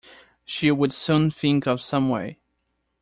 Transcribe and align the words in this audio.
She 0.45 0.71
would 0.71 0.91
soon 0.93 1.29
think 1.29 1.67
of 1.67 1.79
some 1.79 2.09
way. 2.09 2.39